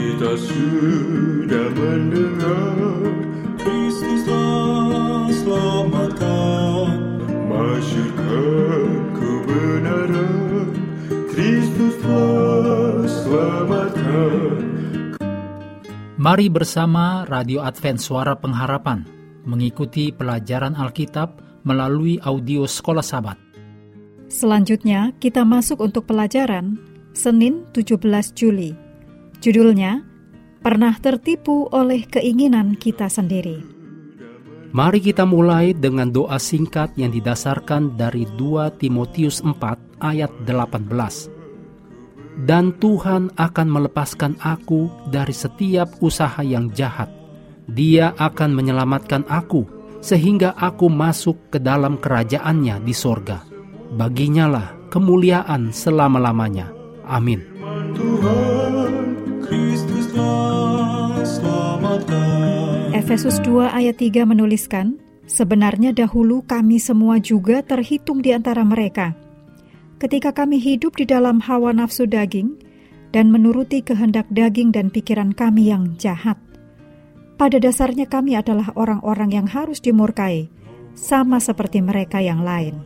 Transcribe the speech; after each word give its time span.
Kita 0.00 0.32
sudah 0.32 1.68
mendengar 1.76 3.04
Kristuslah 3.60 5.28
selamatkan 5.28 6.88
Masyurkan 7.44 9.12
kebenaran 9.12 10.72
Kristuslah 11.28 13.04
selamatkan 13.12 14.64
Mari 16.16 16.48
bersama 16.48 17.28
Radio 17.28 17.60
Advent 17.60 18.00
Suara 18.00 18.32
Pengharapan 18.40 19.04
mengikuti 19.44 20.16
pelajaran 20.16 20.80
Alkitab 20.80 21.60
melalui 21.68 22.16
audio 22.24 22.64
Sekolah 22.64 23.04
Sabat. 23.04 23.36
Selanjutnya, 24.32 25.12
kita 25.20 25.44
masuk 25.44 25.84
untuk 25.84 26.08
pelajaran 26.08 26.80
Senin 27.12 27.68
17 27.76 28.00
Juli. 28.32 28.89
Judulnya, 29.40 30.04
Pernah 30.60 30.92
Tertipu 31.00 31.64
Oleh 31.72 32.04
Keinginan 32.04 32.76
Kita 32.76 33.08
Sendiri. 33.08 33.64
Mari 34.76 35.00
kita 35.00 35.24
mulai 35.24 35.72
dengan 35.72 36.12
doa 36.12 36.36
singkat 36.36 36.92
yang 37.00 37.08
didasarkan 37.08 37.96
dari 37.96 38.28
2 38.36 38.76
Timotius 38.76 39.40
4 39.40 39.56
ayat 40.04 40.28
18 40.44 41.40
dan 42.44 42.76
Tuhan 42.76 43.32
akan 43.36 43.68
melepaskan 43.68 44.36
aku 44.40 44.88
dari 45.08 45.34
setiap 45.34 45.88
usaha 46.04 46.40
yang 46.44 46.68
jahat. 46.72 47.08
Dia 47.64 48.12
akan 48.16 48.54
menyelamatkan 48.54 49.24
aku, 49.24 49.66
sehingga 50.04 50.52
aku 50.56 50.88
masuk 50.88 51.52
ke 51.52 51.58
dalam 51.60 51.96
kerajaannya 52.00 52.80
di 52.84 52.94
sorga. 52.94 53.44
Baginyalah 53.96 54.92
kemuliaan 54.92 55.74
selama-lamanya. 55.74 56.70
Amin. 57.04 57.42
Efesus 62.94 63.42
2 63.42 63.66
ayat 63.66 63.98
3 63.98 64.22
menuliskan, 64.22 64.98
Sebenarnya 65.30 65.94
dahulu 65.94 66.42
kami 66.42 66.82
semua 66.82 67.22
juga 67.22 67.62
terhitung 67.62 68.18
di 68.18 68.34
antara 68.34 68.66
mereka, 68.66 69.14
ketika 70.02 70.34
kami 70.34 70.58
hidup 70.58 70.98
di 70.98 71.06
dalam 71.06 71.38
hawa 71.38 71.70
nafsu 71.70 72.02
daging 72.02 72.58
dan 73.14 73.30
menuruti 73.30 73.78
kehendak 73.78 74.26
daging 74.34 74.74
dan 74.74 74.90
pikiran 74.90 75.30
kami 75.30 75.70
yang 75.70 75.94
jahat. 76.02 76.34
Pada 77.38 77.62
dasarnya 77.62 78.10
kami 78.10 78.34
adalah 78.34 78.74
orang-orang 78.74 79.38
yang 79.38 79.46
harus 79.46 79.78
dimurkai, 79.78 80.50
sama 80.98 81.38
seperti 81.38 81.78
mereka 81.78 82.18
yang 82.18 82.42
lain. 82.42 82.82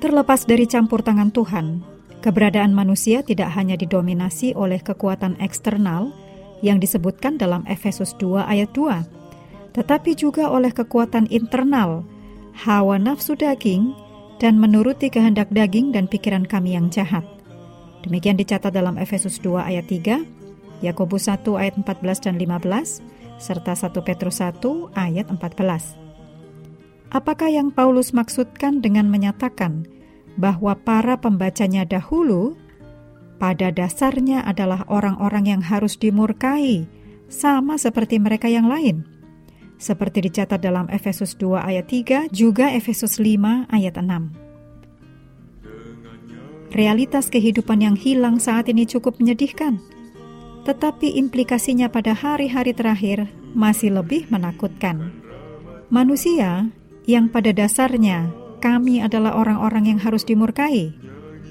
Terlepas 0.00 0.48
dari 0.48 0.64
campur 0.64 1.04
tangan 1.04 1.28
Tuhan, 1.28 1.91
keberadaan 2.22 2.70
manusia 2.70 3.26
tidak 3.26 3.50
hanya 3.58 3.74
didominasi 3.74 4.54
oleh 4.54 4.78
kekuatan 4.78 5.36
eksternal 5.42 6.14
yang 6.62 6.78
disebutkan 6.78 7.36
dalam 7.36 7.66
Efesus 7.66 8.14
2 8.16 8.46
ayat 8.46 8.70
2, 8.72 9.74
tetapi 9.74 10.14
juga 10.14 10.48
oleh 10.48 10.70
kekuatan 10.70 11.26
internal, 11.28 12.06
hawa 12.62 12.96
nafsu 13.02 13.34
daging, 13.34 13.92
dan 14.38 14.62
menuruti 14.62 15.10
kehendak 15.10 15.50
daging 15.50 15.90
dan 15.90 16.06
pikiran 16.06 16.46
kami 16.46 16.78
yang 16.78 16.88
jahat. 16.88 17.26
Demikian 18.06 18.38
dicatat 18.38 18.70
dalam 18.70 18.98
Efesus 18.98 19.42
2 19.42 19.58
ayat 19.58 19.86
3, 19.90 20.22
Yakobus 20.82 21.26
1 21.30 21.46
ayat 21.58 21.74
14 21.78 22.26
dan 22.26 22.34
15, 22.38 23.02
serta 23.38 23.74
1 23.74 23.90
Petrus 24.02 24.38
1 24.38 24.62
ayat 24.94 25.26
14. 25.30 25.98
Apakah 27.12 27.50
yang 27.52 27.68
Paulus 27.70 28.10
maksudkan 28.16 28.80
dengan 28.80 29.06
menyatakan 29.10 29.84
bahwa 30.38 30.76
para 30.78 31.18
pembacanya 31.20 31.84
dahulu 31.84 32.56
pada 33.36 33.74
dasarnya 33.74 34.46
adalah 34.46 34.86
orang-orang 34.86 35.50
yang 35.58 35.62
harus 35.64 35.98
dimurkai, 35.98 36.86
sama 37.26 37.80
seperti 37.80 38.22
mereka 38.22 38.46
yang 38.46 38.68
lain? 38.70 39.12
seperti 39.82 40.30
dicatat 40.30 40.62
dalam 40.62 40.86
Efesus 40.86 41.34
2 41.34 41.58
ayat 41.58 41.90
3, 41.90 42.30
juga 42.30 42.70
Efesus 42.70 43.18
5 43.18 43.66
ayat 43.66 43.98
6. 43.98 44.30
Realitas 46.72 47.26
kehidupan 47.28 47.82
yang 47.82 47.98
hilang 47.98 48.38
saat 48.38 48.70
ini 48.70 48.86
cukup 48.86 49.18
menyedihkan, 49.18 49.82
tetapi 50.62 51.18
implikasinya 51.18 51.90
pada 51.90 52.14
hari-hari 52.14 52.72
terakhir 52.72 53.26
masih 53.52 53.92
lebih 53.92 54.30
menakutkan. 54.30 55.10
Manusia 55.92 56.70
yang 57.04 57.28
pada 57.28 57.52
dasarnya 57.52 58.32
kami 58.62 59.02
adalah 59.02 59.34
orang-orang 59.34 59.90
yang 59.90 59.98
harus 59.98 60.22
dimurkai, 60.22 60.94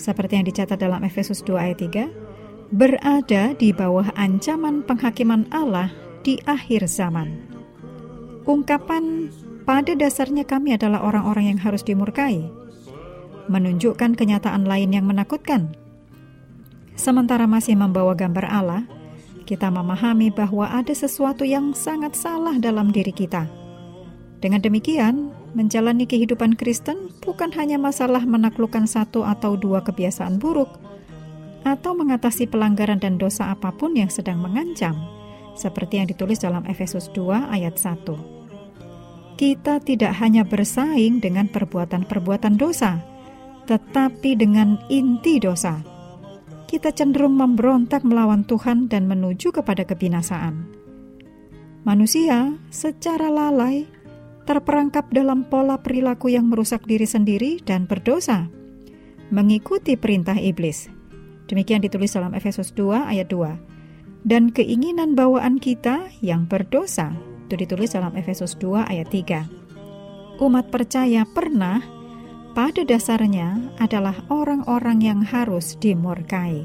seperti 0.00 0.40
yang 0.40 0.48
dicatat 0.48 0.80
dalam 0.80 1.04
Efesus 1.04 1.44
2 1.44 1.60
ayat 1.60 1.78
3, 1.84 2.72
berada 2.72 3.52
di 3.54 3.70
bawah 3.76 4.08
ancaman 4.16 4.80
penghakiman 4.88 5.44
Allah 5.52 5.92
di 6.24 6.40
akhir 6.48 6.88
zaman. 6.88 7.44
Ungkapan 8.48 9.28
pada 9.68 9.92
dasarnya 9.92 10.48
kami 10.48 10.72
adalah 10.72 11.04
orang-orang 11.04 11.52
yang 11.52 11.60
harus 11.60 11.84
dimurkai, 11.84 12.48
menunjukkan 13.52 14.16
kenyataan 14.16 14.64
lain 14.64 14.96
yang 14.96 15.04
menakutkan. 15.04 15.76
Sementara 16.96 17.44
masih 17.44 17.76
membawa 17.76 18.16
gambar 18.16 18.46
Allah, 18.48 18.82
kita 19.44 19.68
memahami 19.68 20.32
bahwa 20.32 20.64
ada 20.72 20.96
sesuatu 20.96 21.44
yang 21.44 21.76
sangat 21.76 22.16
salah 22.16 22.56
dalam 22.56 22.88
diri 22.88 23.12
kita. 23.12 23.44
Dengan 24.40 24.60
demikian, 24.60 25.43
menjalani 25.54 26.04
kehidupan 26.04 26.58
Kristen 26.58 27.14
bukan 27.22 27.54
hanya 27.54 27.80
masalah 27.80 28.26
menaklukkan 28.26 28.84
satu 28.90 29.22
atau 29.24 29.54
dua 29.54 29.80
kebiasaan 29.86 30.42
buruk, 30.42 30.68
atau 31.64 31.96
mengatasi 31.96 32.50
pelanggaran 32.50 33.00
dan 33.00 33.16
dosa 33.16 33.54
apa 33.54 33.72
pun 33.72 33.96
yang 33.96 34.12
sedang 34.12 34.42
mengancam, 34.42 34.98
seperti 35.56 36.02
yang 36.02 36.10
ditulis 36.10 36.42
dalam 36.42 36.66
Efesus 36.68 37.08
2 37.16 37.54
ayat 37.54 37.78
1 37.80 38.34
kita 39.34 39.82
tidak 39.82 40.14
hanya 40.22 40.46
bersaing 40.46 41.18
dengan 41.18 41.50
perbuatan-perbuatan 41.50 42.54
dosa, 42.54 43.02
tetapi 43.66 44.38
dengan 44.38 44.78
inti 44.86 45.42
dosa. 45.42 45.82
Kita 46.70 46.94
cenderung 46.94 47.38
memberontak 47.38 48.06
melawan 48.06 48.46
Tuhan 48.46 48.90
dan 48.90 49.06
menuju 49.10 49.54
kepada 49.54 49.82
kebinasaan. 49.86 50.70
Manusia 51.84 52.56
secara 52.72 53.28
lalai 53.28 53.84
terperangkap 54.44 55.08
dalam 55.12 55.48
pola 55.48 55.80
perilaku 55.80 56.32
yang 56.32 56.48
merusak 56.48 56.84
diri 56.84 57.08
sendiri 57.08 57.60
dan 57.64 57.88
berdosa, 57.88 58.48
mengikuti 59.32 59.96
perintah 59.96 60.36
iblis. 60.36 60.88
Demikian 61.48 61.84
ditulis 61.84 62.12
dalam 62.16 62.32
Efesus 62.32 62.72
2 62.72 63.08
ayat 63.08 63.28
2. 63.28 64.24
Dan 64.24 64.48
keinginan 64.48 65.12
bawaan 65.12 65.60
kita 65.60 66.08
yang 66.24 66.48
berdosa 66.48 67.12
itu 67.44 67.60
ditulis 67.60 67.92
dalam 67.92 68.16
Efesus 68.16 68.56
2 68.56 68.88
ayat 68.88 69.08
3. 69.12 70.40
Umat 70.40 70.72
percaya 70.72 71.28
pernah 71.28 71.84
pada 72.56 72.82
dasarnya 72.82 73.76
adalah 73.76 74.16
orang-orang 74.32 74.98
yang 75.04 75.20
harus 75.20 75.76
dimurkai. 75.76 76.64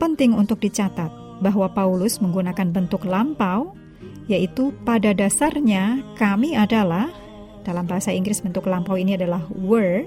Penting 0.00 0.32
untuk 0.32 0.64
dicatat 0.64 1.12
bahwa 1.44 1.68
Paulus 1.72 2.18
menggunakan 2.24 2.72
bentuk 2.72 3.04
lampau, 3.04 3.76
yaitu 4.26 4.74
pada 4.82 5.14
dasarnya 5.14 6.02
kami 6.18 6.58
adalah, 6.58 7.10
dalam 7.62 7.86
bahasa 7.86 8.10
Inggris 8.10 8.42
bentuk 8.42 8.66
lampau 8.66 8.98
ini 8.98 9.14
adalah 9.14 9.42
were, 9.54 10.06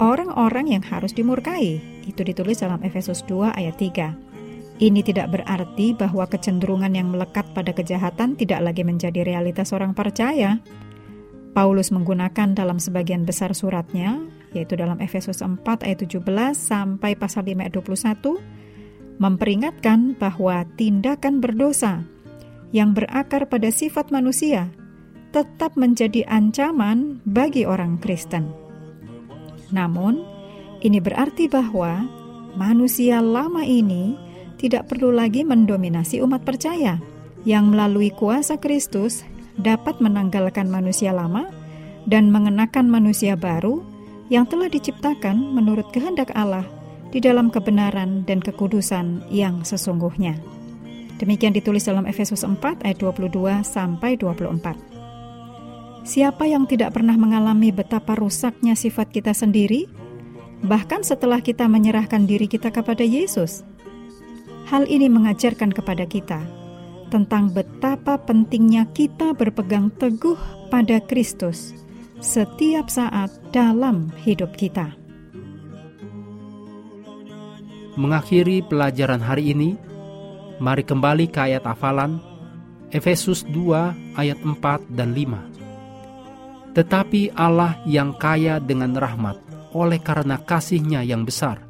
orang-orang 0.00 0.76
yang 0.76 0.84
harus 0.84 1.12
dimurkai. 1.12 1.80
Itu 2.04 2.24
ditulis 2.24 2.60
dalam 2.60 2.80
Efesus 2.84 3.24
2 3.28 3.52
ayat 3.52 3.76
3. 3.80 4.80
Ini 4.80 5.00
tidak 5.06 5.30
berarti 5.30 5.94
bahwa 5.94 6.26
kecenderungan 6.26 6.92
yang 6.92 7.14
melekat 7.14 7.46
pada 7.54 7.70
kejahatan 7.70 8.34
tidak 8.34 8.60
lagi 8.60 8.82
menjadi 8.82 9.22
realitas 9.22 9.70
orang 9.70 9.94
percaya. 9.94 10.58
Paulus 11.54 11.94
menggunakan 11.94 12.58
dalam 12.58 12.82
sebagian 12.82 13.22
besar 13.22 13.54
suratnya, 13.54 14.18
yaitu 14.50 14.74
dalam 14.74 14.98
Efesus 14.98 15.38
4 15.38 15.62
ayat 15.86 16.02
17 16.02 16.26
sampai 16.58 17.14
pasal 17.14 17.46
5 17.46 17.62
ayat 17.62 17.72
21, 17.78 19.22
memperingatkan 19.22 20.18
bahwa 20.18 20.66
tindakan 20.74 21.38
berdosa 21.38 22.02
yang 22.74 22.90
berakar 22.90 23.46
pada 23.46 23.70
sifat 23.70 24.10
manusia 24.10 24.66
tetap 25.30 25.78
menjadi 25.78 26.26
ancaman 26.26 27.22
bagi 27.22 27.62
orang 27.62 28.02
Kristen. 28.02 28.50
Namun, 29.70 30.22
ini 30.82 30.98
berarti 30.98 31.46
bahwa 31.46 32.06
manusia 32.58 33.22
lama 33.22 33.62
ini 33.62 34.18
tidak 34.58 34.90
perlu 34.90 35.14
lagi 35.14 35.46
mendominasi 35.46 36.18
umat 36.22 36.42
percaya 36.42 36.98
yang 37.46 37.70
melalui 37.70 38.10
kuasa 38.10 38.58
Kristus 38.58 39.22
dapat 39.58 40.02
menanggalkan 40.02 40.66
manusia 40.66 41.14
lama 41.14 41.46
dan 42.10 42.30
mengenakan 42.30 42.90
manusia 42.90 43.38
baru 43.38 43.82
yang 44.32 44.50
telah 44.50 44.66
diciptakan 44.66 45.54
menurut 45.54 45.86
kehendak 45.94 46.34
Allah 46.34 46.66
di 47.14 47.22
dalam 47.22 47.50
kebenaran 47.50 48.26
dan 48.26 48.42
kekudusan 48.42 49.30
yang 49.30 49.62
sesungguhnya. 49.62 50.34
Demikian 51.18 51.54
ditulis 51.54 51.86
dalam 51.86 52.10
Efesus 52.10 52.42
4 52.42 52.58
ayat 52.82 52.98
22 52.98 53.62
sampai 53.62 54.18
24. 54.18 54.94
Siapa 56.04 56.44
yang 56.44 56.68
tidak 56.68 56.92
pernah 56.92 57.16
mengalami 57.16 57.72
betapa 57.72 58.12
rusaknya 58.18 58.76
sifat 58.76 59.08
kita 59.08 59.32
sendiri, 59.32 59.88
bahkan 60.60 61.00
setelah 61.00 61.40
kita 61.40 61.64
menyerahkan 61.64 62.28
diri 62.28 62.44
kita 62.44 62.68
kepada 62.68 63.00
Yesus. 63.06 63.64
Hal 64.68 64.84
ini 64.90 65.08
mengajarkan 65.08 65.72
kepada 65.72 66.04
kita 66.04 66.44
tentang 67.08 67.52
betapa 67.54 68.18
pentingnya 68.18 68.90
kita 68.90 69.32
berpegang 69.38 69.92
teguh 69.96 70.36
pada 70.72 70.98
Kristus 71.04 71.76
setiap 72.18 72.88
saat 72.88 73.28
dalam 73.52 74.08
hidup 74.24 74.56
kita. 74.56 74.96
Mengakhiri 77.94 78.66
pelajaran 78.66 79.22
hari 79.22 79.54
ini, 79.54 79.78
mari 80.62 80.86
kembali 80.86 81.30
ke 81.30 81.38
ayat 81.50 81.64
hafalan 81.66 82.18
Efesus 82.94 83.42
2 83.50 84.14
ayat 84.14 84.38
4 84.38 84.86
dan 84.94 85.10
5. 85.10 86.74
Tetapi 86.74 87.34
Allah 87.34 87.78
yang 87.86 88.14
kaya 88.14 88.62
dengan 88.62 88.94
rahmat 88.94 89.38
oleh 89.74 89.98
karena 89.98 90.38
kasihnya 90.38 91.02
yang 91.02 91.26
besar, 91.26 91.62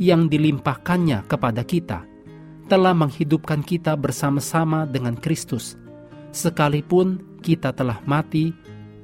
yang 0.00 0.28
dilimpahkannya 0.28 1.28
kepada 1.28 1.64
kita, 1.64 2.04
telah 2.68 2.96
menghidupkan 2.96 3.60
kita 3.60 3.92
bersama-sama 4.00 4.88
dengan 4.88 5.16
Kristus, 5.16 5.76
sekalipun 6.32 7.40
kita 7.44 7.76
telah 7.76 8.00
mati 8.08 8.52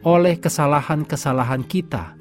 oleh 0.05 0.41
kesalahan-kesalahan 0.41 1.69
kita. 1.69 2.17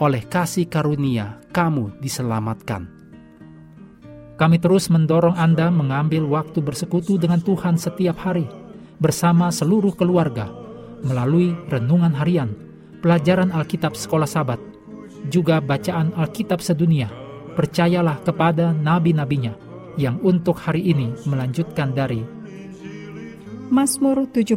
Oleh 0.00 0.24
kasih 0.24 0.64
karunia, 0.64 1.44
kamu 1.52 2.00
diselamatkan. 2.00 2.99
Kami 4.40 4.56
terus 4.56 4.88
mendorong 4.88 5.36
Anda 5.36 5.68
mengambil 5.68 6.24
waktu 6.24 6.64
bersekutu 6.64 7.20
dengan 7.20 7.44
Tuhan 7.44 7.76
setiap 7.76 8.24
hari, 8.24 8.48
bersama 8.96 9.52
seluruh 9.52 9.92
keluarga, 9.92 10.48
melalui 11.04 11.52
renungan 11.68 12.16
harian, 12.16 12.56
pelajaran 13.04 13.52
Alkitab 13.52 13.92
sekolah 13.92 14.24
sabat, 14.24 14.56
juga 15.28 15.60
bacaan 15.60 16.16
Alkitab 16.16 16.64
sedunia. 16.64 17.12
Percayalah 17.52 18.24
kepada 18.24 18.72
nabi-nabinya 18.72 19.52
yang 20.00 20.16
untuk 20.24 20.56
hari 20.56 20.88
ini 20.88 21.12
melanjutkan 21.28 21.92
dari 21.92 22.24
Mazmur 23.68 24.24
72. 24.32 24.56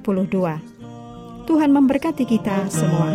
Tuhan 1.44 1.69
memberkati 1.75 2.24
kita 2.24 2.71
semua. 2.71 3.12